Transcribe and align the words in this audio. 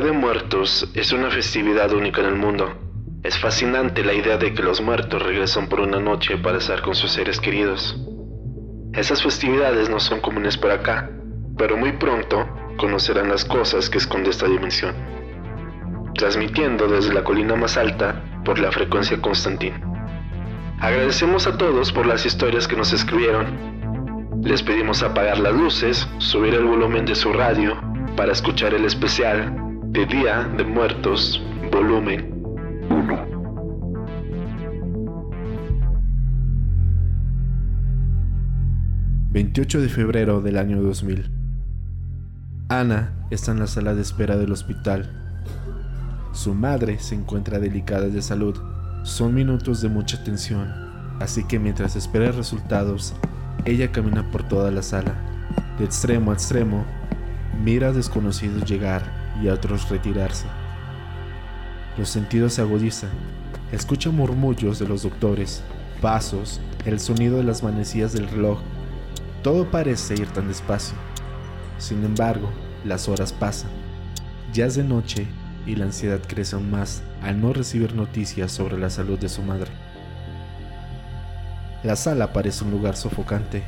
De 0.00 0.12
Muertos 0.12 0.90
es 0.94 1.12
una 1.12 1.28
festividad 1.30 1.92
única 1.92 2.22
en 2.22 2.28
el 2.28 2.34
mundo. 2.34 2.72
Es 3.22 3.38
fascinante 3.38 4.02
la 4.02 4.14
idea 4.14 4.38
de 4.38 4.54
que 4.54 4.62
los 4.62 4.80
muertos 4.80 5.22
regresan 5.22 5.68
por 5.68 5.80
una 5.80 6.00
noche 6.00 6.38
para 6.38 6.56
estar 6.56 6.80
con 6.80 6.94
sus 6.94 7.12
seres 7.12 7.38
queridos. 7.38 8.00
Esas 8.94 9.22
festividades 9.22 9.90
no 9.90 10.00
son 10.00 10.20
comunes 10.20 10.56
por 10.56 10.70
acá, 10.70 11.10
pero 11.58 11.76
muy 11.76 11.92
pronto 11.92 12.48
conocerán 12.78 13.28
las 13.28 13.44
cosas 13.44 13.90
que 13.90 13.98
esconde 13.98 14.30
esta 14.30 14.46
dimensión. 14.46 14.94
Transmitiendo 16.14 16.88
desde 16.88 17.12
la 17.12 17.22
colina 17.22 17.54
más 17.54 17.76
alta 17.76 18.24
por 18.42 18.58
la 18.58 18.72
frecuencia 18.72 19.20
Constantín. 19.20 19.74
Agradecemos 20.80 21.46
a 21.46 21.58
todos 21.58 21.92
por 21.92 22.06
las 22.06 22.24
historias 22.24 22.66
que 22.66 22.76
nos 22.76 22.94
escribieron. 22.94 24.40
Les 24.42 24.62
pedimos 24.62 25.02
apagar 25.02 25.38
las 25.38 25.54
luces, 25.54 26.08
subir 26.16 26.54
el 26.54 26.64
volumen 26.64 27.04
de 27.04 27.14
su 27.14 27.34
radio 27.34 27.78
para 28.16 28.32
escuchar 28.32 28.72
el 28.72 28.86
especial 28.86 29.69
de 29.90 30.06
Día 30.06 30.44
de 30.56 30.62
Muertos, 30.62 31.42
volumen 31.72 32.40
1. 32.90 33.26
28 39.32 39.80
de 39.80 39.88
febrero 39.88 40.40
del 40.42 40.58
año 40.58 40.80
2000. 40.80 41.28
Ana 42.68 43.26
está 43.30 43.50
en 43.50 43.58
la 43.58 43.66
sala 43.66 43.96
de 43.96 44.02
espera 44.02 44.36
del 44.36 44.52
hospital. 44.52 45.10
Su 46.30 46.54
madre 46.54 47.00
se 47.00 47.16
encuentra 47.16 47.58
delicada 47.58 48.06
de 48.06 48.22
salud. 48.22 48.56
Son 49.02 49.34
minutos 49.34 49.82
de 49.82 49.88
mucha 49.88 50.22
tensión, 50.22 50.72
así 51.18 51.42
que 51.48 51.58
mientras 51.58 51.96
espera 51.96 52.30
resultados, 52.30 53.12
ella 53.64 53.90
camina 53.90 54.30
por 54.30 54.44
toda 54.44 54.70
la 54.70 54.82
sala. 54.82 55.16
De 55.80 55.84
extremo 55.84 56.30
a 56.30 56.34
extremo, 56.34 56.84
mira 57.64 57.88
a 57.88 57.92
desconocidos 57.92 58.70
llegar 58.70 59.19
y 59.42 59.48
a 59.48 59.54
otros 59.54 59.88
retirarse. 59.88 60.46
Los 61.96 62.08
sentidos 62.08 62.54
se 62.54 62.62
agudizan. 62.62 63.10
Escucha 63.72 64.10
murmullos 64.10 64.78
de 64.78 64.88
los 64.88 65.02
doctores, 65.02 65.62
pasos, 66.00 66.60
el 66.84 67.00
sonido 67.00 67.38
de 67.38 67.44
las 67.44 67.62
manecillas 67.62 68.12
del 68.12 68.28
reloj 68.28 68.58
todo 69.42 69.70
parece 69.70 70.14
ir 70.14 70.28
tan 70.28 70.48
despacio. 70.48 70.94
Sin 71.78 72.04
embargo, 72.04 72.50
las 72.84 73.08
horas 73.08 73.32
pasan. 73.32 73.70
Ya 74.52 74.66
es 74.66 74.74
de 74.74 74.84
noche 74.84 75.26
y 75.66 75.76
la 75.76 75.86
ansiedad 75.86 76.20
crece 76.26 76.56
aún 76.56 76.70
más 76.70 77.02
al 77.22 77.40
no 77.40 77.54
recibir 77.54 77.94
noticias 77.94 78.52
sobre 78.52 78.78
la 78.78 78.90
salud 78.90 79.18
de 79.18 79.30
su 79.30 79.42
madre. 79.42 79.70
La 81.82 81.96
sala 81.96 82.34
parece 82.34 82.64
un 82.64 82.70
lugar 82.70 82.96
sofocante, 82.96 83.62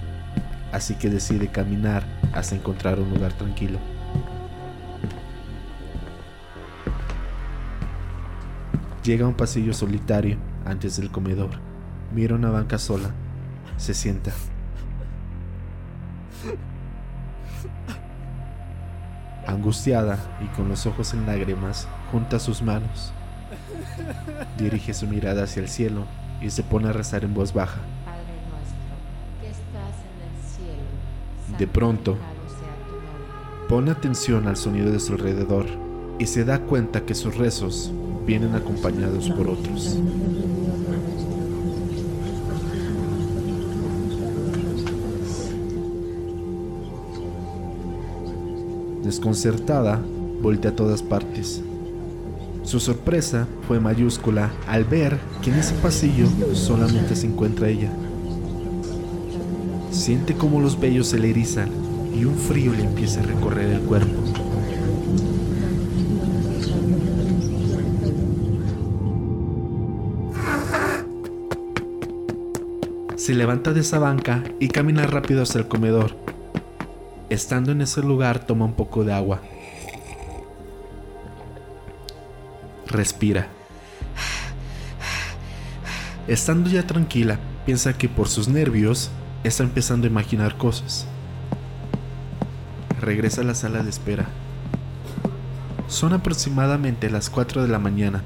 así 0.72 0.94
que 0.94 1.08
decide 1.08 1.48
caminar 1.48 2.04
hasta 2.34 2.54
encontrar 2.54 3.00
un 3.00 3.08
lugar 3.08 3.32
tranquilo. 3.32 3.78
Llega 9.02 9.24
a 9.24 9.28
un 9.28 9.34
pasillo 9.34 9.74
solitario 9.74 10.36
antes 10.64 10.96
del 10.96 11.10
comedor. 11.10 11.50
Mira 12.14 12.36
una 12.36 12.50
banca 12.50 12.78
sola. 12.78 13.10
Se 13.76 13.94
sienta. 13.94 14.32
Angustiada 19.46 20.18
y 20.40 20.46
con 20.56 20.68
los 20.68 20.86
ojos 20.86 21.14
en 21.14 21.26
lágrimas, 21.26 21.88
junta 22.12 22.38
sus 22.38 22.62
manos. 22.62 23.12
Dirige 24.56 24.94
su 24.94 25.08
mirada 25.08 25.44
hacia 25.44 25.62
el 25.62 25.68
cielo 25.68 26.06
y 26.40 26.50
se 26.50 26.62
pone 26.62 26.88
a 26.88 26.92
rezar 26.92 27.24
en 27.24 27.34
voz 27.34 27.52
baja. 27.52 27.80
De 31.58 31.66
pronto, 31.66 32.16
pone 33.68 33.90
atención 33.90 34.46
al 34.46 34.56
sonido 34.56 34.92
de 34.92 35.00
su 35.00 35.12
alrededor 35.12 35.66
y 36.20 36.26
se 36.26 36.44
da 36.44 36.60
cuenta 36.60 37.04
que 37.04 37.14
sus 37.14 37.36
rezos 37.36 37.92
vienen 38.26 38.54
acompañados 38.54 39.30
por 39.30 39.48
otros. 39.48 39.98
Desconcertada, 49.02 50.00
voltea 50.40 50.70
a 50.70 50.76
todas 50.76 51.02
partes. 51.02 51.62
Su 52.64 52.78
sorpresa 52.78 53.48
fue 53.66 53.80
mayúscula 53.80 54.52
al 54.68 54.84
ver 54.84 55.18
que 55.42 55.50
en 55.50 55.58
ese 55.58 55.74
pasillo 55.74 56.26
solamente 56.54 57.16
se 57.16 57.26
encuentra 57.26 57.68
ella. 57.68 57.90
Siente 59.90 60.34
como 60.34 60.60
los 60.60 60.78
vellos 60.78 61.08
se 61.08 61.18
le 61.18 61.30
erizan 61.30 61.70
y 62.16 62.24
un 62.24 62.36
frío 62.36 62.72
le 62.72 62.84
empieza 62.84 63.20
a 63.20 63.24
recorrer 63.24 63.72
el 63.72 63.80
cuerpo. 63.80 64.41
Se 73.22 73.36
levanta 73.36 73.72
de 73.72 73.82
esa 73.82 74.00
banca 74.00 74.42
y 74.58 74.66
camina 74.66 75.06
rápido 75.06 75.44
hacia 75.44 75.60
el 75.60 75.68
comedor, 75.68 76.16
Estando 77.30 77.70
en 77.70 77.80
ese 77.80 78.00
lugar, 78.00 78.46
toma 78.46 78.64
un 78.64 78.72
poco 78.72 79.04
de 79.04 79.12
agua. 79.12 79.40
Respira. 82.88 83.46
Estando 86.26 86.68
ya 86.68 86.84
tranquila, 86.84 87.38
piensa 87.64 87.96
que 87.96 88.08
por 88.08 88.28
sus 88.28 88.48
nervios 88.48 89.12
está 89.44 89.62
empezando 89.62 90.08
a 90.08 90.10
imaginar 90.10 90.58
cosas. 90.58 91.06
Regresa 93.00 93.42
a 93.42 93.44
la 93.44 93.54
sala 93.54 93.84
de 93.84 93.90
espera. 93.90 94.26
Son 95.86 96.12
aproximadamente 96.12 97.08
las 97.08 97.30
4 97.30 97.62
de 97.62 97.68
la 97.68 97.78
mañana. 97.78 98.24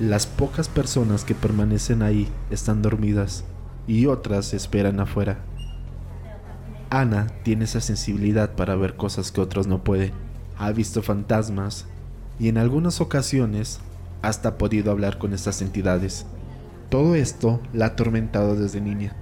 Las 0.00 0.26
pocas 0.26 0.70
personas 0.70 1.24
que 1.24 1.34
permanecen 1.34 2.00
ahí 2.00 2.28
están 2.50 2.80
dormidas 2.80 3.44
y 3.88 4.06
otras 4.06 4.54
esperan 4.54 5.00
afuera. 5.00 5.38
Ana 6.90 7.26
tiene 7.42 7.64
esa 7.64 7.80
sensibilidad 7.80 8.54
para 8.54 8.76
ver 8.76 8.94
cosas 8.94 9.32
que 9.32 9.40
otros 9.40 9.66
no 9.66 9.82
pueden. 9.82 10.12
Ha 10.58 10.70
visto 10.70 11.02
fantasmas 11.02 11.86
y 12.38 12.48
en 12.48 12.58
algunas 12.58 13.00
ocasiones 13.00 13.80
hasta 14.22 14.50
ha 14.50 14.58
podido 14.58 14.92
hablar 14.92 15.18
con 15.18 15.32
estas 15.32 15.62
entidades. 15.62 16.26
Todo 16.90 17.14
esto 17.14 17.60
la 17.72 17.86
ha 17.86 17.88
atormentado 17.88 18.54
desde 18.54 18.80
niña. 18.80 19.14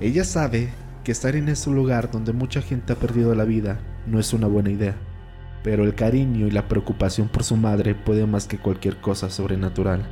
Ella 0.00 0.24
sabe 0.24 0.70
que 1.04 1.12
estar 1.12 1.34
en 1.34 1.48
ese 1.48 1.70
lugar 1.70 2.10
donde 2.10 2.32
mucha 2.32 2.62
gente 2.62 2.92
ha 2.92 2.96
perdido 2.96 3.34
la 3.34 3.44
vida 3.44 3.80
no 4.06 4.18
es 4.18 4.32
una 4.32 4.46
buena 4.46 4.70
idea, 4.70 4.96
pero 5.62 5.84
el 5.84 5.94
cariño 5.94 6.46
y 6.46 6.50
la 6.50 6.68
preocupación 6.68 7.28
por 7.28 7.44
su 7.44 7.56
madre 7.56 7.94
puede 7.94 8.26
más 8.26 8.46
que 8.46 8.58
cualquier 8.58 9.00
cosa 9.00 9.30
sobrenatural. 9.30 10.06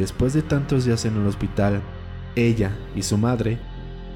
Después 0.00 0.32
de 0.32 0.40
tantos 0.40 0.86
días 0.86 1.04
en 1.04 1.14
el 1.18 1.26
hospital, 1.26 1.82
ella 2.34 2.72
y 2.96 3.02
su 3.02 3.18
madre 3.18 3.58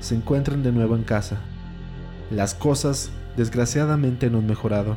se 0.00 0.15
encuentran 0.15 0.62
de 0.62 0.72
nuevo 0.72 0.97
en 0.97 1.03
casa. 1.03 1.37
Las 2.31 2.55
cosas 2.55 3.11
desgraciadamente 3.37 4.31
no 4.31 4.39
han 4.39 4.47
mejorado. 4.47 4.97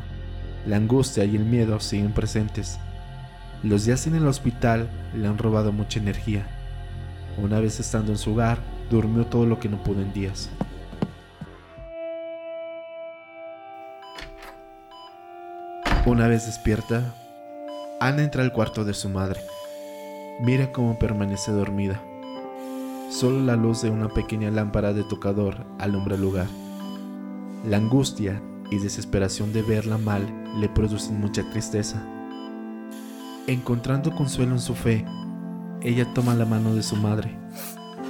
La 0.66 0.78
angustia 0.78 1.26
y 1.26 1.36
el 1.36 1.44
miedo 1.44 1.82
siguen 1.82 2.14
presentes. 2.14 2.80
Los 3.64 3.84
días 3.84 4.08
en 4.08 4.16
el 4.16 4.26
hospital 4.28 4.88
le 5.14 5.28
han 5.28 5.38
robado 5.38 5.74
mucha 5.74 6.00
energía. 6.00 6.48
Una 7.38 7.60
vez 7.60 7.82
estando 7.82 8.14
en 8.14 8.18
su 8.18 8.32
hogar, 8.32 8.60
durmió 8.90 9.26
todo 9.26 9.46
lo 9.46 9.60
que 9.60 9.68
no 9.68 9.84
pudo 9.84 10.02
en 10.02 10.14
días. 10.14 10.50
Una 16.06 16.30
vez 16.30 16.46
despierta, 16.46 17.14
Ana 18.00 18.24
entra 18.24 18.42
al 18.42 18.54
cuarto 18.54 18.86
de 18.86 18.94
su 18.94 19.10
madre. 19.10 19.42
Mira 20.40 20.72
cómo 20.72 21.00
permanece 21.00 21.52
dormida. 21.52 22.00
Solo 23.10 23.40
la 23.40 23.56
luz 23.56 23.82
de 23.82 23.90
una 23.90 24.10
pequeña 24.10 24.52
lámpara 24.52 24.94
de 24.94 25.04
tocador 25.04 25.66
alumbra 25.80 26.14
el 26.14 26.22
lugar. 26.22 26.48
La 27.66 27.78
angustia 27.78 28.40
y 28.70 28.78
desesperación 28.78 29.52
de 29.52 29.64
verla 29.64 29.98
mal 29.98 30.22
le 30.60 30.70
producen 30.70 31.20
mucha 31.20 31.50
tristeza. 31.50 32.06
Encontrando 33.48 34.14
consuelo 34.14 34.52
en 34.52 34.60
su 34.60 34.76
fe, 34.76 35.06
ella 35.82 36.14
toma 36.14 36.36
la 36.36 36.46
mano 36.46 36.76
de 36.76 36.84
su 36.84 36.96
madre, 36.98 37.36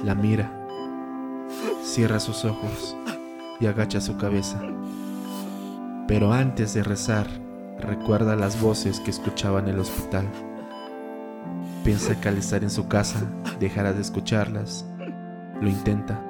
la 0.04 0.14
mira, 0.14 0.52
cierra 1.82 2.20
sus 2.20 2.44
ojos 2.44 2.94
y 3.58 3.66
agacha 3.66 4.02
su 4.02 4.18
cabeza. 4.18 4.60
Pero 6.06 6.32
antes 6.32 6.74
de 6.74 6.82
rezar, 6.82 7.26
recuerda 7.78 8.36
las 8.36 8.60
voces 8.60 9.00
que 9.00 9.10
escuchaba 9.10 9.60
en 9.60 9.68
el 9.68 9.78
hospital. 9.78 10.26
Piensa 11.88 12.20
que 12.20 12.28
al 12.28 12.36
estar 12.36 12.62
en 12.62 12.68
su 12.68 12.86
casa 12.86 13.18
dejará 13.60 13.94
de 13.94 14.02
escucharlas. 14.02 14.84
Lo 15.58 15.70
intenta. 15.70 16.22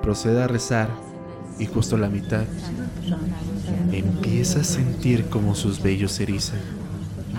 Procede 0.00 0.42
a 0.42 0.46
rezar 0.46 0.88
y 1.58 1.66
justo 1.66 1.96
a 1.96 1.98
la 1.98 2.08
mitad 2.08 2.44
empieza 3.92 4.60
a 4.60 4.64
sentir 4.64 5.26
como 5.26 5.54
sus 5.54 5.82
vellos 5.82 6.12
se 6.12 6.22
erizan 6.22 6.60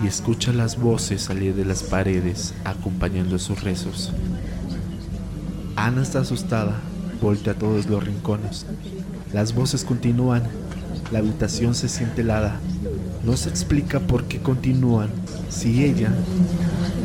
y 0.00 0.06
escucha 0.06 0.52
las 0.52 0.80
voces 0.80 1.22
salir 1.22 1.56
de 1.56 1.64
las 1.64 1.82
paredes 1.82 2.54
acompañando 2.64 3.40
sus 3.40 3.60
rezos. 3.60 4.12
Ana 5.74 6.02
está 6.02 6.20
asustada, 6.20 6.76
voltea 7.20 7.54
a 7.54 7.58
todos 7.58 7.86
los 7.86 8.04
rincones. 8.04 8.66
Las 9.32 9.52
voces 9.52 9.84
continúan, 9.84 10.44
la 11.10 11.18
habitación 11.18 11.74
se 11.74 11.88
siente 11.88 12.20
helada. 12.20 12.60
No 13.24 13.36
se 13.36 13.48
explica 13.48 13.98
por 13.98 14.26
qué 14.26 14.38
continúan 14.38 15.10
si 15.48 15.84
ella 15.84 16.12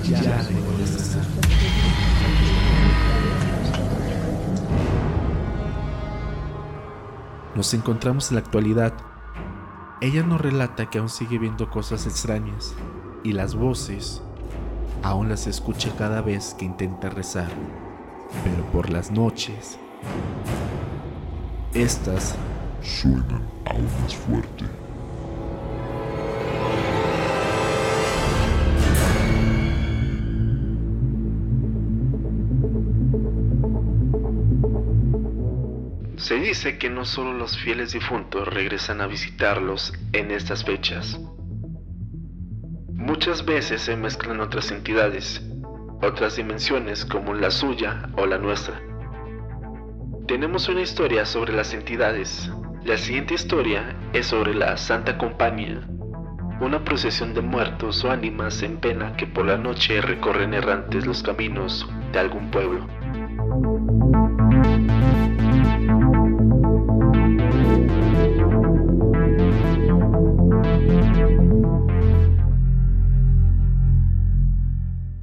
ya. 0.04 0.22
Nos 7.56 7.74
encontramos 7.74 8.30
en 8.30 8.36
la 8.36 8.42
actualidad. 8.42 8.94
Ella 10.00 10.24
nos 10.24 10.42
relata 10.42 10.90
que 10.90 11.00
aún 11.00 11.10
sigue 11.10 11.38
viendo 11.38 11.70
cosas 11.70 12.08
extrañas 12.08 12.74
y 13.24 13.34
las 13.34 13.56
voces 13.56 14.24
aún 15.04 15.30
las 15.30 15.48
escucha 15.48 15.90
cada 15.98 16.22
vez 16.22 16.56
que 16.58 16.66
intenta 16.66 17.10
rezar, 17.10 17.50
pero 18.44 18.64
por 18.72 18.90
las 18.90 19.12
noches 19.12 19.78
estas 21.74 22.36
suenan 22.82 23.48
aún 23.66 23.88
más 24.02 24.16
fuerte. 24.16 24.81
Dice 36.52 36.78
que 36.78 36.90
no 36.90 37.06
solo 37.06 37.32
los 37.32 37.58
fieles 37.58 37.94
difuntos 37.94 38.46
regresan 38.46 39.00
a 39.00 39.08
visitarlos 39.08 39.94
en 40.12 40.32
estas 40.32 40.66
fechas. 40.66 41.18
Muchas 42.92 43.46
veces 43.46 43.84
se 43.84 43.96
mezclan 43.96 44.42
otras 44.42 44.70
entidades, 44.70 45.42
otras 46.02 46.36
dimensiones 46.36 47.06
como 47.06 47.34
la 47.34 47.52
suya 47.52 48.10
o 48.18 48.26
la 48.26 48.38
nuestra. 48.38 48.82
Tenemos 50.28 50.68
una 50.68 50.82
historia 50.82 51.26
sobre 51.26 51.54
las 51.54 51.74
entidades. 51.74 52.52
La 52.84 52.98
siguiente 52.98 53.36
historia 53.36 53.96
es 54.12 54.26
sobre 54.26 54.54
la 54.54 54.76
Santa 54.76 55.18
Compañía, 55.18 55.80
una 56.60 56.84
procesión 56.84 57.34
de 57.34 57.40
muertos 57.40 58.04
o 58.04 58.12
ánimas 58.12 58.62
en 58.62 58.76
pena 58.76 59.16
que 59.16 59.26
por 59.26 59.46
la 59.46 59.58
noche 59.58 60.02
recorren 60.02 60.54
errantes 60.54 61.06
los 61.06 61.24
caminos 61.24 61.88
de 62.12 62.20
algún 62.20 62.52
pueblo. 62.52 62.90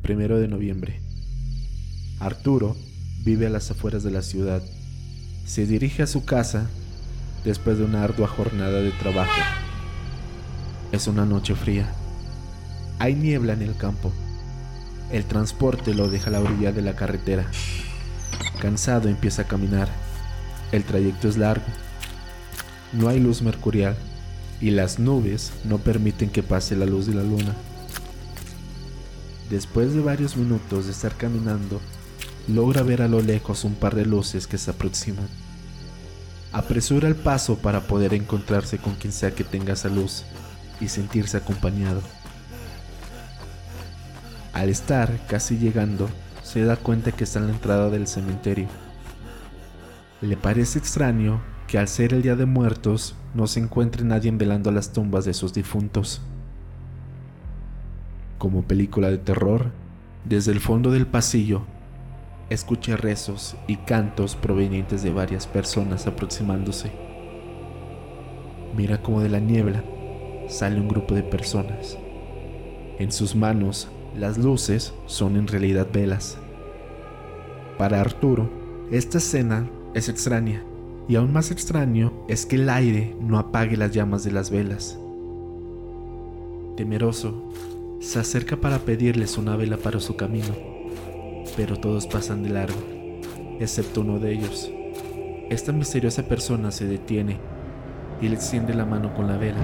Primero 0.08 0.40
de 0.40 0.48
noviembre. 0.48 1.02
Arturo 2.18 2.78
vive 3.26 3.46
a 3.46 3.50
las 3.50 3.70
afueras 3.70 4.02
de 4.02 4.10
la 4.10 4.22
ciudad. 4.22 4.62
Se 5.44 5.66
dirige 5.66 6.02
a 6.02 6.06
su 6.06 6.24
casa 6.24 6.70
después 7.44 7.76
de 7.76 7.84
una 7.84 8.04
ardua 8.04 8.26
jornada 8.26 8.80
de 8.80 8.90
trabajo. 8.92 9.38
Es 10.92 11.08
una 11.08 11.26
noche 11.26 11.54
fría. 11.54 11.92
Hay 12.98 13.16
niebla 13.16 13.52
en 13.52 13.60
el 13.60 13.76
campo. 13.76 14.10
El 15.12 15.26
transporte 15.26 15.92
lo 15.92 16.08
deja 16.08 16.28
a 16.30 16.32
la 16.32 16.40
orilla 16.40 16.72
de 16.72 16.80
la 16.80 16.96
carretera. 16.96 17.44
Cansado 18.62 19.10
empieza 19.10 19.42
a 19.42 19.46
caminar. 19.46 19.90
El 20.72 20.84
trayecto 20.84 21.28
es 21.28 21.36
largo. 21.36 21.66
No 22.94 23.08
hay 23.08 23.20
luz 23.20 23.42
mercurial 23.42 23.94
y 24.58 24.70
las 24.70 24.98
nubes 24.98 25.52
no 25.64 25.76
permiten 25.76 26.30
que 26.30 26.42
pase 26.42 26.76
la 26.76 26.86
luz 26.86 27.06
de 27.06 27.14
la 27.14 27.24
luna. 27.24 27.54
Después 29.50 29.94
de 29.94 30.00
varios 30.00 30.36
minutos 30.36 30.84
de 30.84 30.92
estar 30.92 31.14
caminando, 31.16 31.80
logra 32.48 32.82
ver 32.82 33.00
a 33.00 33.08
lo 33.08 33.22
lejos 33.22 33.64
un 33.64 33.74
par 33.74 33.94
de 33.94 34.04
luces 34.04 34.46
que 34.46 34.58
se 34.58 34.70
aproximan. 34.70 35.28
Apresura 36.52 37.08
el 37.08 37.14
paso 37.14 37.56
para 37.56 37.86
poder 37.86 38.12
encontrarse 38.12 38.78
con 38.78 38.94
quien 38.96 39.12
sea 39.12 39.30
que 39.30 39.44
tenga 39.44 39.72
esa 39.72 39.88
luz 39.88 40.24
y 40.80 40.88
sentirse 40.88 41.38
acompañado. 41.38 42.02
Al 44.52 44.68
estar 44.68 45.26
casi 45.28 45.56
llegando, 45.56 46.10
se 46.42 46.62
da 46.64 46.76
cuenta 46.76 47.12
que 47.12 47.24
está 47.24 47.38
en 47.38 47.46
la 47.46 47.52
entrada 47.52 47.88
del 47.88 48.06
cementerio. 48.06 48.68
Le 50.20 50.36
parece 50.36 50.78
extraño 50.78 51.40
que 51.66 51.78
al 51.78 51.88
ser 51.88 52.12
el 52.12 52.22
Día 52.22 52.36
de 52.36 52.46
Muertos 52.46 53.14
no 53.34 53.46
se 53.46 53.60
encuentre 53.60 54.04
nadie 54.04 54.30
velando 54.30 54.70
las 54.72 54.92
tumbas 54.92 55.24
de 55.24 55.32
sus 55.32 55.54
difuntos 55.54 56.20
como 58.38 58.62
película 58.62 59.10
de 59.10 59.18
terror, 59.18 59.72
desde 60.24 60.52
el 60.52 60.60
fondo 60.60 60.90
del 60.90 61.06
pasillo, 61.06 61.62
escucha 62.50 62.96
rezos 62.96 63.56
y 63.66 63.76
cantos 63.76 64.36
provenientes 64.36 65.02
de 65.02 65.10
varias 65.10 65.46
personas 65.46 66.06
aproximándose. 66.06 66.90
Mira 68.76 69.02
como 69.02 69.20
de 69.20 69.28
la 69.28 69.40
niebla 69.40 69.82
sale 70.48 70.80
un 70.80 70.88
grupo 70.88 71.14
de 71.14 71.22
personas. 71.22 71.98
En 72.98 73.12
sus 73.12 73.34
manos, 73.34 73.88
las 74.16 74.38
luces 74.38 74.94
son 75.06 75.36
en 75.36 75.46
realidad 75.46 75.88
velas. 75.92 76.38
Para 77.76 78.00
Arturo, 78.00 78.50
esta 78.90 79.18
escena 79.18 79.68
es 79.94 80.08
extraña, 80.08 80.64
y 81.08 81.16
aún 81.16 81.32
más 81.32 81.50
extraño 81.50 82.12
es 82.28 82.46
que 82.46 82.56
el 82.56 82.68
aire 82.68 83.14
no 83.20 83.38
apague 83.38 83.76
las 83.76 83.92
llamas 83.92 84.24
de 84.24 84.32
las 84.32 84.50
velas. 84.50 84.98
Temeroso, 86.76 87.50
se 88.00 88.20
acerca 88.20 88.56
para 88.56 88.78
pedirles 88.78 89.38
una 89.38 89.56
vela 89.56 89.76
para 89.76 89.98
su 89.98 90.14
camino, 90.14 90.54
pero 91.56 91.76
todos 91.76 92.06
pasan 92.06 92.44
de 92.44 92.50
largo, 92.50 92.78
excepto 93.58 94.02
uno 94.02 94.20
de 94.20 94.32
ellos. 94.32 94.70
Esta 95.50 95.72
misteriosa 95.72 96.22
persona 96.22 96.70
se 96.70 96.86
detiene 96.86 97.38
y 98.20 98.28
le 98.28 98.36
extiende 98.36 98.72
la 98.72 98.84
mano 98.84 99.14
con 99.14 99.26
la 99.26 99.36
vela. 99.36 99.58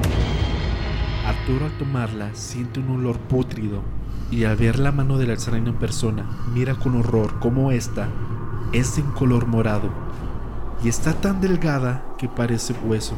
Arturo 1.24 1.66
al 1.66 1.78
tomarla 1.78 2.34
siente 2.34 2.80
un 2.80 2.90
olor 2.90 3.18
pútrido 3.18 3.82
y 4.30 4.44
al 4.44 4.56
ver 4.56 4.78
la 4.78 4.90
mano 4.90 5.16
de 5.16 5.26
la 5.26 5.34
extraña 5.34 5.78
persona 5.78 6.28
mira 6.52 6.74
con 6.74 6.96
horror 6.96 7.38
cómo 7.38 7.70
esta 7.70 8.08
es 8.72 8.96
de 8.96 9.02
un 9.02 9.12
color 9.12 9.46
morado 9.46 9.90
y 10.82 10.88
está 10.88 11.14
tan 11.14 11.40
delgada 11.40 12.04
que 12.18 12.28
parece 12.28 12.74
hueso. 12.84 13.14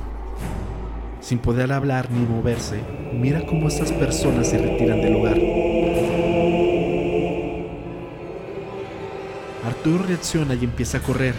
Sin 1.27 1.41
poder 1.41 1.73
hablar 1.73 2.09
ni 2.13 2.25
moverse, 2.25 2.81
mira 3.13 3.45
cómo 3.45 3.67
estas 3.67 3.91
personas 3.91 4.49
se 4.49 4.59
retiran 4.59 5.01
del 5.01 5.13
lugar. 5.13 5.37
Arturo 9.67 10.05
reacciona 10.05 10.55
y 10.55 10.63
empieza 10.63 10.99
a 10.99 11.03
correr. 11.03 11.35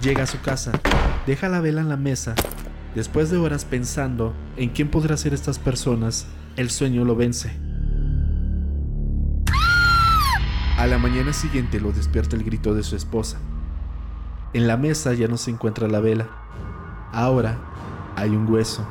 Llega 0.00 0.22
a 0.22 0.26
su 0.26 0.40
casa, 0.40 0.72
deja 1.26 1.50
la 1.50 1.60
vela 1.60 1.82
en 1.82 1.90
la 1.90 1.98
mesa. 1.98 2.34
Después 2.94 3.28
de 3.28 3.36
horas 3.36 3.66
pensando 3.66 4.32
en 4.56 4.70
quién 4.70 4.88
podrá 4.88 5.18
ser 5.18 5.34
estas 5.34 5.58
personas, 5.58 6.28
el 6.56 6.70
sueño 6.70 7.04
lo 7.04 7.14
vence. 7.14 7.52
A 10.78 10.86
la 10.86 10.96
mañana 10.96 11.34
siguiente 11.34 11.78
lo 11.78 11.92
despierta 11.92 12.36
el 12.36 12.44
grito 12.44 12.72
de 12.72 12.84
su 12.84 12.96
esposa. 12.96 13.38
En 14.54 14.66
la 14.66 14.78
mesa 14.78 15.12
ya 15.12 15.28
no 15.28 15.36
se 15.36 15.50
encuentra 15.50 15.88
la 15.88 16.00
vela. 16.00 16.26
Ahora 17.12 17.67
hay 18.18 18.30
un 18.30 18.52
hueso 18.52 18.86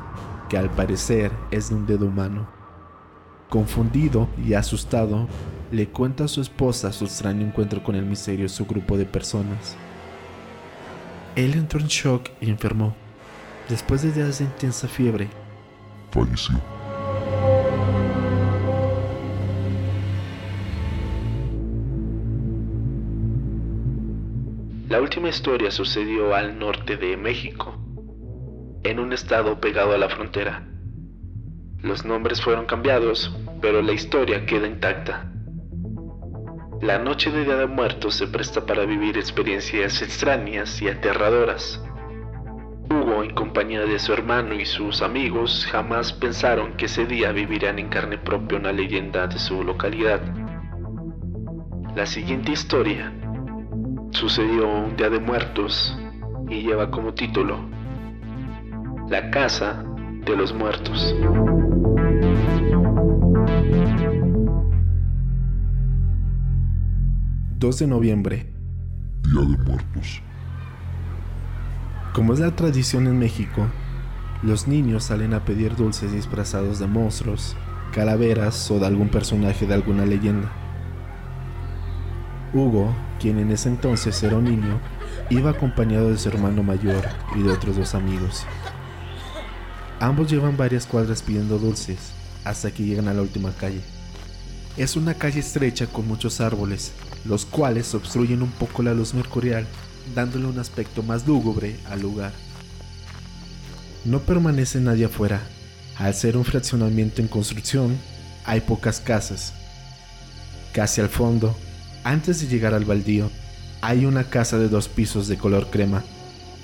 que 0.49 0.57
al 0.57 0.69
parecer 0.69 1.31
es 1.51 1.69
de 1.69 1.75
un 1.75 1.85
dedo 1.85 2.05
humano. 2.05 2.47
Confundido 3.49 4.29
y 4.43 4.53
asustado, 4.53 5.27
le 5.71 5.89
cuenta 5.89 6.25
a 6.25 6.27
su 6.27 6.41
esposa 6.41 6.93
su 6.93 7.05
extraño 7.05 7.45
encuentro 7.45 7.83
con 7.83 7.95
el 7.95 8.05
misterioso 8.05 8.65
grupo 8.65 8.97
de 8.97 9.05
personas. 9.05 9.75
Él 11.35 11.53
entró 11.53 11.79
en 11.79 11.87
shock 11.87 12.29
y 12.39 12.49
enfermó. 12.49 12.95
Después 13.69 14.01
de 14.01 14.11
días 14.13 14.39
de 14.39 14.45
intensa 14.45 14.87
fiebre, 14.87 15.27
falleció. 16.11 16.55
La 24.87 25.01
última 25.01 25.27
historia 25.27 25.69
sucedió 25.69 26.33
al 26.33 26.57
norte 26.57 26.95
de 26.95 27.17
México, 27.17 27.77
en 28.89 28.99
un 28.99 29.11
estado 29.11 29.59
pegado 29.59 29.93
a 29.93 29.97
la 29.97 30.09
frontera. 30.09 30.63
Los 31.81 32.05
nombres 32.05 32.41
fueron 32.41 32.65
cambiados, 32.65 33.35
pero 33.61 33.81
la 33.81 33.91
historia 33.91 34.45
queda 34.45 34.67
intacta. 34.67 35.31
La 36.81 36.97
noche 36.97 37.31
de 37.31 37.43
Día 37.43 37.57
de 37.57 37.67
Muertos 37.67 38.15
se 38.15 38.27
presta 38.27 38.65
para 38.65 38.85
vivir 38.85 39.17
experiencias 39.17 40.01
extrañas 40.01 40.81
y 40.81 40.87
aterradoras. 40.87 41.83
Hugo, 42.89 43.23
en 43.23 43.33
compañía 43.33 43.81
de 43.81 43.99
su 43.99 44.13
hermano 44.13 44.53
y 44.53 44.65
sus 44.65 45.01
amigos, 45.01 45.67
jamás 45.69 46.13
pensaron 46.13 46.77
que 46.77 46.85
ese 46.85 47.05
día 47.05 47.33
vivirían 47.33 47.79
en 47.79 47.89
carne 47.89 48.17
propia 48.17 48.57
una 48.57 48.71
leyenda 48.71 49.27
de 49.27 49.37
su 49.37 49.63
localidad. 49.63 50.21
La 51.95 52.05
siguiente 52.05 52.53
historia 52.53 53.11
sucedió 54.11 54.69
un 54.69 54.95
Día 54.95 55.09
de 55.09 55.19
Muertos 55.19 55.97
y 56.47 56.61
lleva 56.61 56.89
como 56.89 57.13
título 57.13 57.76
la 59.09 59.31
casa 59.31 59.85
de 60.25 60.35
los 60.35 60.53
muertos. 60.53 61.15
...2 67.59 67.79
de 67.79 67.87
noviembre... 67.87 68.53
Día 69.23 69.41
de 69.41 69.57
Muertos. 69.57 70.21
Como 72.13 72.33
es 72.33 72.39
la 72.39 72.55
tradición 72.55 73.07
en 73.07 73.17
México, 73.17 73.65
los 74.43 74.67
niños 74.67 75.05
salen 75.05 75.33
a 75.33 75.43
pedir 75.43 75.75
dulces 75.75 76.11
disfrazados 76.11 76.77
de 76.77 76.87
monstruos, 76.87 77.55
calaveras 77.93 78.69
o 78.69 78.79
de 78.79 78.85
algún 78.85 79.09
personaje 79.09 79.65
de 79.65 79.73
alguna 79.73 80.05
leyenda. 80.05 80.51
Hugo, 82.53 82.93
quien 83.19 83.39
en 83.39 83.51
ese 83.51 83.69
entonces 83.69 84.21
era 84.21 84.37
un 84.37 84.45
niño, 84.45 84.79
iba 85.29 85.49
acompañado 85.49 86.11
de 86.11 86.17
su 86.17 86.29
hermano 86.29 86.61
mayor 86.61 87.03
y 87.35 87.41
de 87.41 87.51
otros 87.51 87.75
dos 87.75 87.95
amigos. 87.95 88.45
Ambos 89.99 90.29
llevan 90.29 90.57
varias 90.57 90.85
cuadras 90.85 91.23
pidiendo 91.23 91.57
dulces 91.57 91.97
hasta 92.43 92.69
que 92.71 92.83
llegan 92.83 93.07
a 93.07 93.13
la 93.13 93.23
última 93.23 93.51
calle. 93.51 93.81
Es 94.77 94.95
una 94.95 95.15
calle 95.15 95.39
estrecha 95.39 95.87
con 95.87 96.07
muchos 96.07 96.39
árboles, 96.39 96.91
los 97.25 97.45
cuales 97.45 97.95
obstruyen 97.95 98.43
un 98.43 98.51
poco 98.51 98.83
la 98.83 98.93
luz 98.93 99.15
mercurial, 99.15 99.65
dándole 100.13 100.45
un 100.45 100.59
aspecto 100.59 101.01
más 101.01 101.25
lúgubre 101.25 101.75
al 101.89 102.01
lugar. 102.01 102.31
No 104.05 104.19
permanece 104.19 104.79
nadie 104.79 105.05
afuera. 105.05 105.41
Al 105.97 106.13
ser 106.13 106.37
un 106.37 106.45
fraccionamiento 106.45 107.23
en 107.23 107.27
construcción, 107.27 107.97
hay 108.45 108.61
pocas 108.61 108.99
casas. 108.99 109.53
Casi 110.73 111.01
al 111.01 111.09
fondo, 111.09 111.57
antes 112.03 112.39
de 112.39 112.47
llegar 112.47 112.75
al 112.75 112.85
baldío, 112.85 113.31
hay 113.81 114.05
una 114.05 114.25
casa 114.25 114.59
de 114.59 114.69
dos 114.69 114.87
pisos 114.89 115.27
de 115.27 115.37
color 115.37 115.71
crema. 115.71 116.03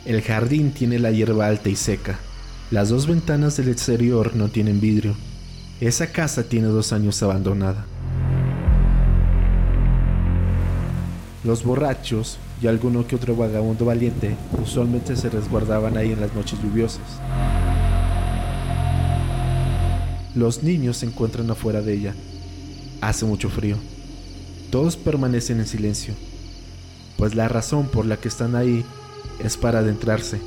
El 0.05 0.21
jardín 0.21 0.71
tiene 0.71 0.99
la 0.99 1.09
hierba 1.09 1.47
alta 1.47 1.69
y 1.69 1.75
seca. 1.75 2.19
Las 2.73 2.89
dos 2.89 3.05
ventanas 3.05 3.55
del 3.55 3.69
exterior 3.69 4.35
no 4.35 4.49
tienen 4.49 4.81
vidrio. 4.81 5.15
Esa 5.79 6.11
casa 6.11 6.41
tiene 6.41 6.69
dos 6.69 6.91
años 6.91 7.21
abandonada. 7.21 7.85
Los 11.43 11.63
borrachos 11.63 12.39
y 12.63 12.65
alguno 12.65 13.05
que 13.05 13.15
otro 13.15 13.35
vagabundo 13.35 13.85
valiente 13.85 14.35
usualmente 14.59 15.15
se 15.15 15.29
resguardaban 15.29 15.97
ahí 15.97 16.13
en 16.13 16.19
las 16.19 16.33
noches 16.33 16.59
lluviosas. 16.63 17.03
Los 20.33 20.63
niños 20.63 20.97
se 20.97 21.05
encuentran 21.05 21.51
afuera 21.51 21.83
de 21.83 21.93
ella. 21.93 22.15
Hace 23.01 23.25
mucho 23.25 23.51
frío. 23.51 23.77
Todos 24.71 24.97
permanecen 24.97 25.59
en 25.59 25.67
silencio, 25.67 26.15
pues 27.17 27.35
la 27.35 27.47
razón 27.47 27.85
por 27.85 28.07
la 28.07 28.17
que 28.17 28.29
están 28.29 28.55
ahí 28.55 28.83
es 29.43 29.57
para 29.57 29.77
adentrarse, 29.77 30.41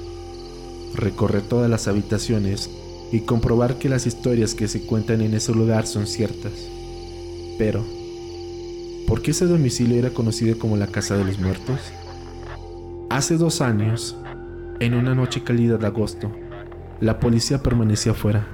recorrer 0.95 1.43
todas 1.43 1.71
las 1.71 1.89
habitaciones 1.89 2.71
y 3.13 3.21
comprobar 3.21 3.79
que 3.79 3.89
las 3.89 4.07
historias 4.07 4.55
que 4.55 4.69
se 4.69 4.85
cuentan 4.87 5.21
en 5.21 5.35
ese 5.35 5.53
lugar 5.53 5.87
son 5.87 6.07
ciertas. 6.07 6.53
Pero, 7.59 7.85
¿por 9.07 9.23
qué 9.23 9.31
ese 9.31 9.47
domicilio 9.47 9.97
era 9.99 10.11
conocido 10.11 10.59
como 10.59 10.77
la 10.77 10.89
Casa 10.89 11.17
de 11.17 11.25
los 11.25 11.39
Muertos? 11.39 11.81
Hace 13.09 13.37
dos 13.37 13.61
años, 13.61 14.17
en 14.81 14.95
una 14.95 15.15
noche 15.15 15.43
cálida 15.43 15.79
de 15.79 15.87
agosto, 15.87 16.31
la 17.01 17.21
policía 17.21 17.63
permanecía 17.63 18.13
afuera. 18.13 18.47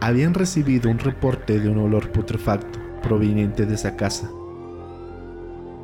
Habían 0.00 0.34
recibido 0.34 0.90
un 0.90 0.98
reporte 0.98 1.58
de 1.58 1.68
un 1.68 1.78
olor 1.78 2.12
putrefacto 2.12 2.78
proveniente 3.02 3.66
de 3.66 3.74
esa 3.74 3.96
casa. 3.96 4.30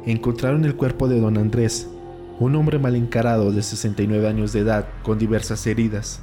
Encontraron 0.07 0.65
el 0.65 0.77
cuerpo 0.77 1.09
de 1.09 1.21
don 1.21 1.39
Andrés, 1.39 1.89
un 2.43 2.57
hombre 2.57 2.79
mal 2.79 2.97
encarado 2.97 3.53
de 3.53 3.63
69 3.63 4.27
años 4.27 4.53
de 4.53 4.61
edad 4.61 4.87
con 5.03 5.19
diversas 5.19 5.67
heridas. 5.67 6.21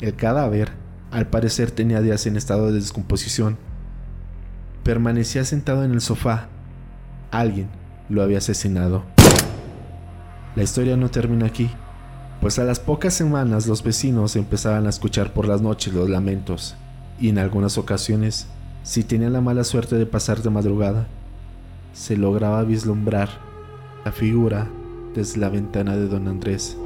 El 0.00 0.14
cadáver, 0.14 0.72
al 1.10 1.28
parecer, 1.28 1.70
tenía 1.70 2.00
días 2.00 2.26
en 2.26 2.36
estado 2.36 2.66
de 2.66 2.74
descomposición. 2.74 3.56
Permanecía 4.82 5.44
sentado 5.44 5.84
en 5.84 5.92
el 5.92 6.00
sofá. 6.00 6.48
Alguien 7.30 7.68
lo 8.08 8.22
había 8.22 8.38
asesinado. 8.38 9.04
La 10.56 10.62
historia 10.62 10.96
no 10.96 11.10
termina 11.10 11.46
aquí, 11.46 11.70
pues 12.40 12.58
a 12.58 12.64
las 12.64 12.78
pocas 12.78 13.14
semanas 13.14 13.66
los 13.66 13.82
vecinos 13.82 14.36
empezaban 14.36 14.86
a 14.86 14.90
escuchar 14.90 15.32
por 15.32 15.48
las 15.48 15.62
noches 15.62 15.94
los 15.94 16.10
lamentos, 16.10 16.74
y 17.18 17.30
en 17.30 17.38
algunas 17.38 17.78
ocasiones, 17.78 18.48
si 18.82 19.04
tenían 19.04 19.32
la 19.32 19.40
mala 19.40 19.64
suerte 19.64 19.96
de 19.96 20.04
pasar 20.04 20.42
de 20.42 20.50
madrugada, 20.50 21.06
se 21.94 22.16
lograba 22.16 22.64
vislumbrar 22.64 23.30
la 24.04 24.12
figura 24.12 24.68
desde 25.14 25.40
la 25.40 25.48
ventana 25.48 25.96
de 25.96 26.08
don 26.08 26.28
Andrés. 26.28 26.76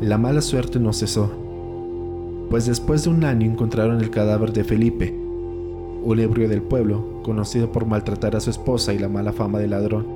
La 0.00 0.18
mala 0.18 0.40
suerte 0.40 0.78
no 0.78 0.92
cesó, 0.92 1.30
pues 2.48 2.66
después 2.66 3.04
de 3.04 3.10
un 3.10 3.24
año 3.24 3.46
encontraron 3.46 4.00
el 4.00 4.10
cadáver 4.10 4.52
de 4.52 4.64
Felipe, 4.64 5.14
un 6.02 6.18
ebrio 6.18 6.48
del 6.48 6.62
pueblo, 6.62 7.20
conocido 7.22 7.70
por 7.70 7.86
maltratar 7.86 8.34
a 8.34 8.40
su 8.40 8.50
esposa 8.50 8.94
y 8.94 8.98
la 8.98 9.08
mala 9.08 9.32
fama 9.32 9.58
de 9.58 9.68
ladrón. 9.68 10.06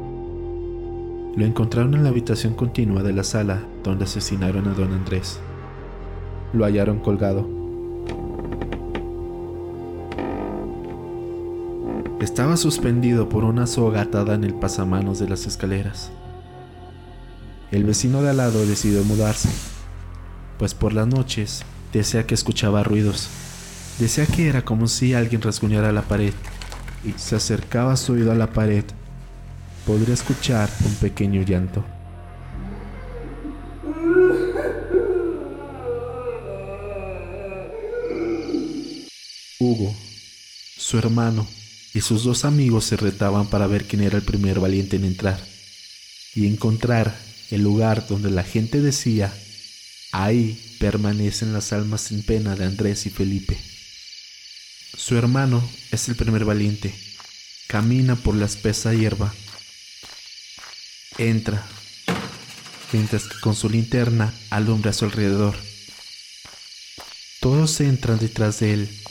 Lo 1.36 1.44
encontraron 1.44 1.94
en 1.94 2.04
la 2.04 2.10
habitación 2.10 2.54
continua 2.54 3.02
de 3.02 3.12
la 3.12 3.24
sala 3.24 3.62
donde 3.82 4.04
asesinaron 4.04 4.66
a 4.68 4.74
don 4.74 4.92
Andrés. 4.92 5.38
Lo 6.52 6.64
hallaron 6.64 7.00
colgado. 7.00 7.53
Estaba 12.24 12.56
suspendido 12.56 13.28
por 13.28 13.44
una 13.44 13.66
soga 13.66 14.00
atada 14.00 14.34
en 14.34 14.44
el 14.44 14.54
pasamanos 14.54 15.18
de 15.18 15.28
las 15.28 15.44
escaleras. 15.44 16.10
El 17.70 17.84
vecino 17.84 18.22
de 18.22 18.30
al 18.30 18.38
lado 18.38 18.64
decidió 18.64 19.04
mudarse, 19.04 19.50
pues 20.58 20.72
por 20.72 20.94
las 20.94 21.06
noches 21.06 21.64
decía 21.92 22.26
que 22.26 22.32
escuchaba 22.32 22.82
ruidos. 22.82 23.28
Decía 23.98 24.24
que 24.24 24.48
era 24.48 24.64
como 24.64 24.86
si 24.88 25.12
alguien 25.12 25.42
rasguñara 25.42 25.92
la 25.92 26.00
pared 26.00 26.32
y 27.04 27.12
se 27.18 27.36
acercaba 27.36 27.94
su 27.94 28.14
oído 28.14 28.32
a 28.32 28.34
la 28.34 28.50
pared 28.54 28.86
podría 29.84 30.14
escuchar 30.14 30.70
un 30.82 30.94
pequeño 30.94 31.42
llanto. 31.42 31.84
Hugo, 39.60 39.94
su 40.78 40.96
hermano 40.96 41.46
y 41.94 42.00
sus 42.00 42.24
dos 42.24 42.44
amigos 42.44 42.84
se 42.84 42.96
retaban 42.96 43.48
para 43.48 43.66
ver 43.66 43.86
quién 43.86 44.02
era 44.02 44.16
el 44.16 44.24
primer 44.24 44.60
valiente 44.60 44.96
en 44.96 45.04
entrar 45.04 45.42
y 46.34 46.46
encontrar 46.46 47.16
el 47.50 47.62
lugar 47.62 48.06
donde 48.08 48.30
la 48.30 48.42
gente 48.42 48.80
decía, 48.80 49.32
ahí 50.12 50.60
permanecen 50.80 51.52
las 51.52 51.72
almas 51.72 52.02
sin 52.02 52.22
pena 52.22 52.56
de 52.56 52.64
Andrés 52.64 53.06
y 53.06 53.10
Felipe. 53.10 53.56
Su 54.96 55.16
hermano 55.16 55.66
es 55.92 56.08
el 56.08 56.16
primer 56.16 56.44
valiente, 56.44 56.92
camina 57.68 58.16
por 58.16 58.34
la 58.34 58.46
espesa 58.46 58.92
hierba 58.92 59.32
Entra, 61.16 61.64
mientras 62.92 63.28
que 63.28 63.38
con 63.38 63.54
su 63.54 63.70
linterna 63.70 64.34
alumbra 64.50 64.90
a 64.90 64.94
su 64.94 65.04
alrededor. 65.04 65.54
Todos 67.38 67.80
entran 67.80 68.18
detrás 68.18 68.58
de 68.58 68.72
él. 68.72 69.03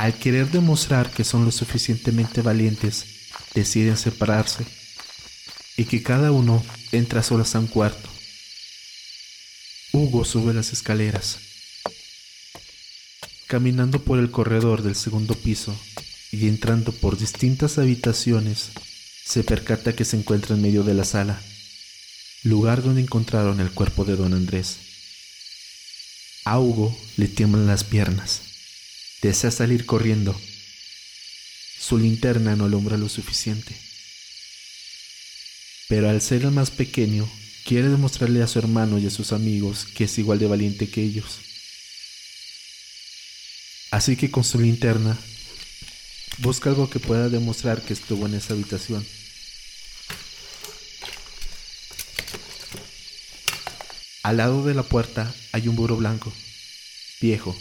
Al 0.00 0.14
querer 0.14 0.50
demostrar 0.50 1.10
que 1.10 1.24
son 1.24 1.44
lo 1.44 1.50
suficientemente 1.50 2.40
valientes, 2.40 3.04
deciden 3.54 3.98
separarse 3.98 4.64
y 5.76 5.84
que 5.84 6.02
cada 6.02 6.32
uno 6.32 6.64
entra 6.90 7.22
solo 7.22 7.44
a 7.44 7.58
un 7.58 7.66
cuarto. 7.66 8.08
Hugo 9.92 10.24
sube 10.24 10.54
las 10.54 10.72
escaleras. 10.72 11.36
Caminando 13.46 14.02
por 14.02 14.18
el 14.18 14.30
corredor 14.30 14.80
del 14.80 14.94
segundo 14.94 15.34
piso 15.34 15.78
y 16.32 16.48
entrando 16.48 16.92
por 16.92 17.18
distintas 17.18 17.76
habitaciones, 17.76 18.70
se 19.22 19.44
percata 19.44 19.94
que 19.94 20.06
se 20.06 20.16
encuentra 20.16 20.56
en 20.56 20.62
medio 20.62 20.82
de 20.82 20.94
la 20.94 21.04
sala, 21.04 21.42
lugar 22.42 22.82
donde 22.82 23.02
encontraron 23.02 23.60
el 23.60 23.70
cuerpo 23.70 24.06
de 24.06 24.16
don 24.16 24.32
Andrés. 24.32 24.78
A 26.46 26.58
Hugo 26.58 26.96
le 27.18 27.28
tiemblan 27.28 27.66
las 27.66 27.84
piernas. 27.84 28.49
Desea 29.22 29.50
salir 29.50 29.84
corriendo. 29.84 30.40
Su 31.78 31.98
linterna 31.98 32.56
no 32.56 32.64
alumbra 32.64 32.96
lo 32.96 33.08
suficiente. 33.08 33.76
Pero 35.88 36.08
al 36.08 36.22
ser 36.22 36.42
el 36.42 36.52
más 36.52 36.70
pequeño, 36.70 37.30
quiere 37.66 37.88
demostrarle 37.88 38.42
a 38.42 38.46
su 38.46 38.58
hermano 38.58 38.98
y 38.98 39.06
a 39.06 39.10
sus 39.10 39.32
amigos 39.32 39.84
que 39.84 40.04
es 40.04 40.18
igual 40.18 40.38
de 40.38 40.46
valiente 40.46 40.88
que 40.88 41.02
ellos. 41.02 41.40
Así 43.90 44.16
que 44.16 44.30
con 44.30 44.44
su 44.44 44.58
linterna 44.58 45.18
busca 46.38 46.70
algo 46.70 46.88
que 46.88 47.00
pueda 47.00 47.28
demostrar 47.28 47.82
que 47.82 47.92
estuvo 47.92 48.26
en 48.26 48.34
esa 48.34 48.54
habitación. 48.54 49.04
Al 54.22 54.38
lado 54.38 54.64
de 54.64 54.74
la 54.74 54.84
puerta 54.84 55.34
hay 55.52 55.68
un 55.68 55.76
burro 55.76 55.96
blanco, 55.96 56.32
viejo, 57.20 57.58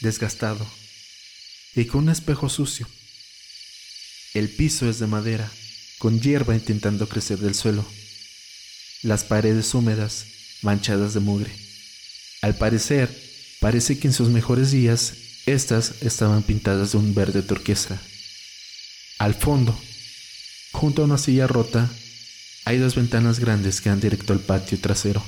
desgastado 0.00 0.77
y 1.74 1.84
con 1.86 2.04
un 2.04 2.08
espejo 2.10 2.48
sucio. 2.48 2.86
El 4.34 4.48
piso 4.48 4.88
es 4.88 4.98
de 4.98 5.06
madera, 5.06 5.50
con 5.98 6.20
hierba 6.20 6.54
intentando 6.54 7.08
crecer 7.08 7.38
del 7.38 7.54
suelo. 7.54 7.84
Las 9.02 9.24
paredes 9.24 9.74
húmedas, 9.74 10.26
manchadas 10.62 11.14
de 11.14 11.20
mugre. 11.20 11.52
Al 12.42 12.56
parecer, 12.56 13.08
parece 13.60 13.98
que 13.98 14.08
en 14.08 14.14
sus 14.14 14.28
mejores 14.28 14.70
días, 14.70 15.14
estas 15.46 16.02
estaban 16.02 16.42
pintadas 16.42 16.92
de 16.92 16.98
un 16.98 17.14
verde 17.14 17.42
turquesa. 17.42 18.00
Al 19.18 19.34
fondo, 19.34 19.78
Junto 20.72 21.02
a 21.02 21.06
una 21.06 21.18
silla 21.18 21.46
rota, 21.46 21.90
hay 22.64 22.78
dos 22.78 22.94
ventanas 22.94 23.40
grandes 23.40 23.80
que 23.80 23.88
dan 23.88 24.00
directo 24.00 24.32
al 24.32 24.40
patio 24.40 24.78
trasero. 24.78 25.24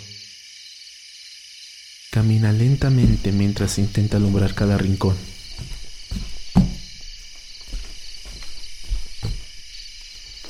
Camina 2.11 2.53
lentamente 2.53 3.33
mientras 3.33 3.79
intenta 3.79 4.19
alumbrar 4.19 4.55
cada 4.55 4.77
rincón. 4.77 5.17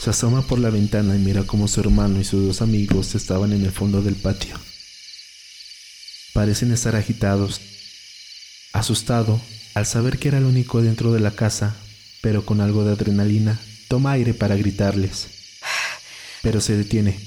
Se 0.01 0.09
asoma 0.09 0.41
por 0.41 0.59
la 0.59 0.71
ventana 0.71 1.15
y 1.15 1.19
mira 1.19 1.43
cómo 1.43 1.69
su 1.69 1.79
hermano 1.81 2.21
y 2.21 2.25
sus 2.25 2.47
dos 2.47 2.63
amigos 2.63 3.15
estaban 3.15 3.53
en 3.53 3.63
el 3.67 3.71
fondo 3.71 4.01
del 4.01 4.15
patio. 4.15 4.57
Parecen 6.33 6.73
estar 6.73 6.97
agitados. 6.97 7.61
Asustado, 8.73 9.39
al 9.75 9.85
saber 9.85 10.19
que 10.19 10.29
era 10.29 10.39
el 10.39 10.47
único 10.47 10.81
dentro 10.81 11.13
de 11.13 11.21
la 11.21 11.33
casa, 11.33 11.77
pero 12.23 12.47
con 12.47 12.63
algo 12.63 12.83
de 12.83 12.93
adrenalina, 12.93 13.61
toma 13.89 14.13
aire 14.13 14.33
para 14.33 14.57
gritarles. 14.57 15.29
Pero 16.41 16.63
se 16.63 16.79
detiene. 16.79 17.21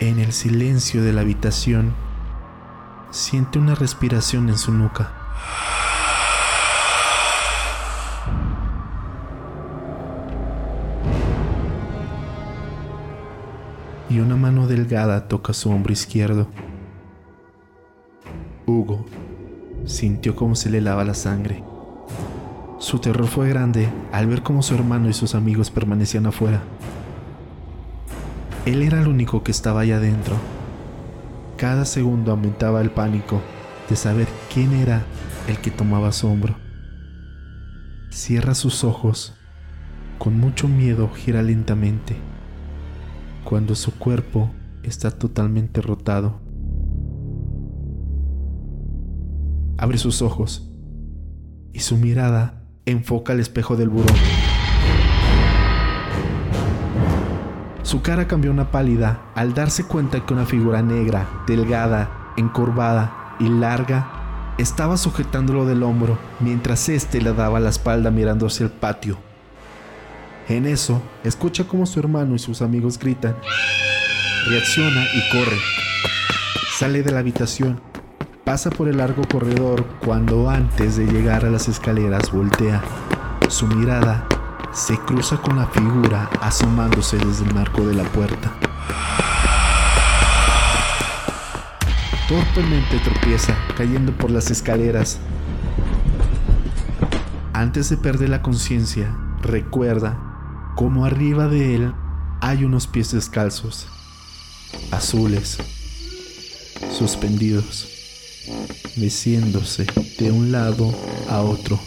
En 0.00 0.20
el 0.20 0.32
silencio 0.32 1.02
de 1.02 1.12
la 1.12 1.20
habitación, 1.20 1.94
siente 3.10 3.58
una 3.58 3.74
respiración 3.74 4.48
en 4.48 4.56
su 4.56 4.72
nuca. 4.72 5.17
Una 14.20 14.36
mano 14.36 14.66
delgada 14.66 15.28
toca 15.28 15.52
su 15.52 15.70
hombro 15.70 15.92
izquierdo. 15.92 16.48
Hugo 18.66 19.06
sintió 19.86 20.34
cómo 20.34 20.56
se 20.56 20.70
le 20.70 20.80
lava 20.80 21.04
la 21.04 21.14
sangre. 21.14 21.62
Su 22.78 22.98
terror 22.98 23.28
fue 23.28 23.48
grande 23.48 23.88
al 24.12 24.26
ver 24.26 24.42
cómo 24.42 24.62
su 24.62 24.74
hermano 24.74 25.08
y 25.08 25.12
sus 25.12 25.34
amigos 25.34 25.70
permanecían 25.70 26.26
afuera. 26.26 26.62
Él 28.66 28.82
era 28.82 29.00
el 29.00 29.08
único 29.08 29.42
que 29.44 29.52
estaba 29.52 29.80
allá 29.80 29.96
adentro. 29.96 30.36
Cada 31.56 31.84
segundo 31.84 32.32
aumentaba 32.32 32.80
el 32.80 32.90
pánico 32.90 33.40
de 33.88 33.96
saber 33.96 34.26
quién 34.52 34.74
era 34.74 35.04
el 35.46 35.58
que 35.58 35.70
tomaba 35.70 36.12
su 36.12 36.26
hombro. 36.26 36.56
Cierra 38.10 38.54
sus 38.54 38.84
ojos. 38.84 39.34
Con 40.18 40.38
mucho 40.38 40.66
miedo 40.66 41.08
gira 41.14 41.40
lentamente. 41.40 42.16
Cuando 43.48 43.74
su 43.74 43.94
cuerpo 43.94 44.50
está 44.82 45.10
totalmente 45.10 45.80
rotado. 45.80 46.38
Abre 49.78 49.96
sus 49.96 50.20
ojos 50.20 50.70
y 51.72 51.80
su 51.80 51.96
mirada 51.96 52.68
enfoca 52.84 53.32
el 53.32 53.40
espejo 53.40 53.74
del 53.74 53.88
buró. 53.88 54.12
Su 57.84 58.02
cara 58.02 58.28
cambió 58.28 58.50
una 58.50 58.70
pálida 58.70 59.22
al 59.34 59.54
darse 59.54 59.84
cuenta 59.84 60.26
que 60.26 60.34
una 60.34 60.44
figura 60.44 60.82
negra, 60.82 61.26
delgada, 61.46 62.34
encorvada 62.36 63.34
y 63.40 63.48
larga 63.48 64.54
estaba 64.58 64.98
sujetándolo 64.98 65.64
del 65.64 65.84
hombro 65.84 66.18
mientras 66.40 66.90
éste 66.90 67.22
le 67.22 67.32
daba 67.32 67.60
la 67.60 67.70
espalda 67.70 68.10
mirando 68.10 68.48
hacia 68.48 68.64
el 68.64 68.72
patio. 68.72 69.27
En 70.48 70.66
eso, 70.66 71.02
escucha 71.24 71.64
cómo 71.64 71.86
su 71.86 72.00
hermano 72.00 72.34
y 72.34 72.38
sus 72.38 72.62
amigos 72.62 72.98
gritan. 72.98 73.36
Reacciona 74.48 75.04
y 75.14 75.28
corre. 75.30 75.58
Sale 76.78 77.02
de 77.02 77.12
la 77.12 77.18
habitación 77.18 77.80
Pasa 78.48 78.70
por 78.70 78.88
el 78.88 78.96
largo 78.96 79.28
corredor 79.30 79.84
cuando 80.02 80.48
antes 80.48 80.96
de 80.96 81.04
llegar 81.04 81.44
a 81.44 81.50
las 81.50 81.68
escaleras 81.68 82.32
voltea. 82.32 82.82
Su 83.50 83.66
mirada 83.66 84.26
se 84.72 84.96
cruza 85.00 85.36
con 85.36 85.56
la 85.56 85.66
figura 85.66 86.30
asomándose 86.40 87.18
desde 87.18 87.44
el 87.44 87.52
marco 87.52 87.86
de 87.86 87.92
la 87.92 88.04
puerta. 88.04 88.50
Torpemente 92.26 92.98
tropieza, 93.00 93.54
cayendo 93.76 94.12
por 94.12 94.30
las 94.30 94.50
escaleras. 94.50 95.18
Antes 97.52 97.90
de 97.90 97.98
perder 97.98 98.30
la 98.30 98.40
conciencia, 98.40 99.14
recuerda 99.42 100.27
cómo 100.78 101.04
arriba 101.04 101.48
de 101.48 101.74
él 101.74 101.92
hay 102.40 102.62
unos 102.62 102.86
pies 102.86 103.10
descalzos, 103.10 103.88
azules, 104.92 105.58
suspendidos 106.96 107.88
meciéndose 108.96 109.88
de 110.20 110.30
un 110.30 110.52
lado 110.52 110.94
a 111.28 111.40
otro. 111.40 111.80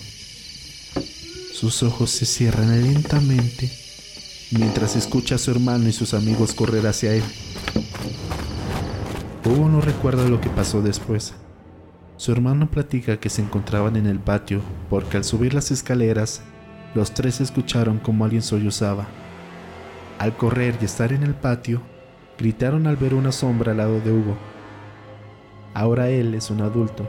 Sus 1.54 1.84
ojos 1.84 2.10
se 2.10 2.26
cierran 2.26 2.84
lentamente 2.84 3.72
mientras 4.52 4.98
escucha 4.98 5.36
a 5.36 5.38
su 5.38 5.52
hermano 5.52 5.88
y 5.88 5.94
sus 5.94 6.14
amigos 6.14 6.54
correr 6.54 6.86
hacia 6.86 7.14
él. 7.14 7.24
Hugo 9.46 9.70
no 9.70 9.80
recuerda 9.80 10.28
lo 10.28 10.42
que 10.42 10.50
pasó 10.50 10.82
después. 10.82 11.34
Su 12.18 12.34
hermano 12.34 12.70
platica 12.70 13.22
que 13.22 13.30
se 13.30 13.42
encontraban 13.42 13.96
en 13.96 14.06
el 14.06 14.20
patio 14.20 14.62
porque 14.90 15.16
al 15.16 15.24
subir 15.24 15.54
las 15.54 15.72
escaleras, 15.72 16.42
los 16.94 17.14
tres 17.14 17.42
escucharon 17.42 18.00
como 18.00 18.26
alguien 18.26 18.42
sollozaba. 18.42 19.08
Al 20.20 20.36
correr 20.36 20.76
y 20.82 20.86
estar 20.86 21.14
en 21.14 21.24
el 21.24 21.34
patio, 21.34 21.82
gritaron 22.38 22.88
al 22.88 22.98
ver 22.98 23.14
una 23.14 23.32
sombra 23.32 23.72
al 23.72 23.78
lado 23.78 24.00
de 24.02 24.12
Hugo. 24.12 24.36
Ahora 25.74 26.10
él 26.10 26.34
es 26.34 26.50
un 26.50 26.62
adulto. 26.62 27.08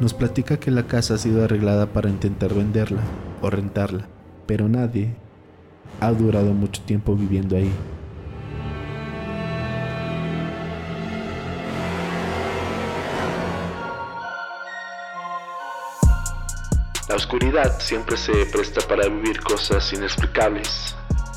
Nos 0.00 0.14
platica 0.14 0.58
que 0.58 0.70
la 0.70 0.86
casa 0.86 1.14
ha 1.14 1.18
sido 1.18 1.44
arreglada 1.44 1.86
para 1.86 2.08
intentar 2.08 2.54
venderla 2.54 3.02
o 3.42 3.50
rentarla, 3.50 4.06
pero 4.46 4.68
nadie 4.68 5.14
ha 6.00 6.10
durado 6.10 6.52
mucho 6.52 6.82
tiempo 6.82 7.14
viviendo 7.14 7.56
ahí. 7.56 7.70
La 17.14 17.18
oscuridad 17.18 17.78
siempre 17.78 18.16
se 18.16 18.32
presta 18.46 18.80
para 18.88 19.06
vivir 19.06 19.40
cosas 19.40 19.92
inexplicables, 19.92 20.96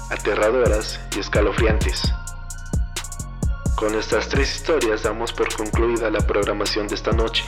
aterradoras 0.09 0.99
y 1.15 1.19
escalofriantes. 1.19 2.01
Con 3.75 3.93
estas 3.93 4.27
tres 4.27 4.55
historias 4.55 5.03
damos 5.03 5.33
por 5.33 5.55
concluida 5.55 6.09
la 6.09 6.21
programación 6.21 6.87
de 6.87 6.95
esta 6.95 7.11
noche. 7.11 7.43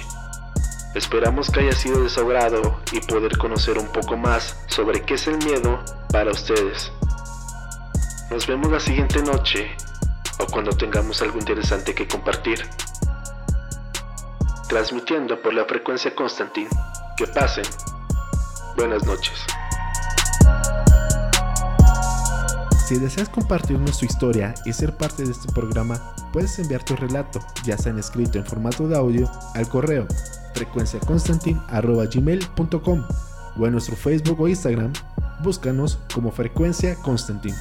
Esperamos 0.93 1.49
que 1.49 1.61
haya 1.61 1.71
sido 1.71 2.03
de 2.03 2.09
y 2.91 2.99
poder 2.99 3.35
conocer 3.39 3.79
un 3.79 3.87
poco 3.87 4.15
más 4.15 4.55
sobre 4.67 5.01
qué 5.01 5.15
es 5.15 5.25
el 5.25 5.37
miedo 5.39 5.83
para 6.11 6.29
ustedes. 6.29 6.91
Nos 8.29 8.45
vemos 8.45 8.71
la 8.71 8.79
siguiente 8.79 9.23
noche 9.23 9.75
o 10.37 10.45
cuando 10.45 10.69
tengamos 10.73 11.23
algo 11.23 11.39
interesante 11.39 11.95
que 11.95 12.07
compartir. 12.07 12.63
Transmitiendo 14.67 15.41
por 15.41 15.55
la 15.55 15.65
frecuencia 15.65 16.13
Constantin. 16.13 16.67
Que 17.17 17.25
pasen. 17.25 17.65
Buenas 18.79 19.05
noches. 19.05 19.37
Si 22.87 22.97
deseas 22.97 23.27
compartirnos 23.27 23.99
tu 23.99 24.05
historia 24.05 24.55
y 24.65 24.71
ser 24.71 24.95
parte 24.95 25.25
de 25.25 25.33
este 25.33 25.51
programa, 25.51 25.99
puedes 26.31 26.57
enviar 26.59 26.85
tu 26.85 26.95
relato, 26.95 27.41
ya 27.65 27.77
sea 27.77 27.91
en 27.91 27.99
escrito 27.99 28.37
en 28.37 28.45
formato 28.45 28.87
de 28.87 28.95
audio, 28.95 29.29
al 29.53 29.67
correo 29.67 30.07
frecuenciaconstantin.gmail.com 30.53 33.03
o 33.59 33.65
en 33.65 33.71
nuestro 33.73 33.97
Facebook 33.97 34.39
o 34.39 34.47
Instagram, 34.47 34.93
búscanos 35.43 35.99
como 36.13 36.31
Frecuencia 36.31 36.95
Constantin. 36.95 37.55